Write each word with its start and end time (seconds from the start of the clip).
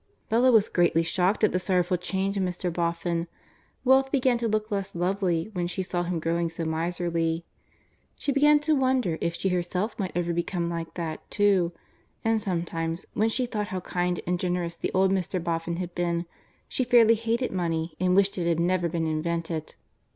Bella 0.29 0.51
was 0.51 0.67
greatly 0.67 1.03
shocked 1.03 1.43
at 1.43 1.51
the 1.51 1.59
sorrowful 1.59 1.95
change 1.95 2.35
in 2.35 2.43
Mr. 2.43 2.73
Boffin. 2.73 3.27
Wealth 3.85 4.11
began 4.11 4.39
to 4.39 4.47
look 4.47 4.71
less 4.71 4.95
lovely 4.95 5.51
when 5.53 5.67
she 5.67 5.83
saw 5.83 6.01
him 6.01 6.19
growing 6.19 6.49
so 6.49 6.65
miserly. 6.65 7.45
She 8.15 8.31
began 8.31 8.57
to 8.61 8.73
wonder 8.75 9.19
if 9.21 9.35
she 9.35 9.49
herself 9.49 9.93
might 9.99 10.11
ever 10.15 10.33
become 10.33 10.71
like 10.71 10.95
that, 10.95 11.29
too, 11.29 11.71
and 12.25 12.41
sometimes, 12.41 13.05
when 13.13 13.29
she 13.29 13.45
thought 13.45 13.67
how 13.67 13.81
kind 13.81 14.21
and 14.25 14.39
generous 14.39 14.75
the 14.75 14.89
old 14.91 15.11
Mr. 15.11 15.37
Boffin 15.39 15.75
had 15.77 15.93
been, 15.93 16.25
she 16.67 16.83
fairly 16.83 17.13
hated 17.13 17.51
money 17.51 17.95
and 17.99 18.15
wished 18.15 18.39
it 18.39 18.47
had 18.47 18.59
never 18.59 18.89
been 18.89 19.05
invented. 19.05 19.75